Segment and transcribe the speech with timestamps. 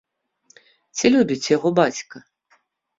[0.97, 2.17] Ці любіць яго бацька?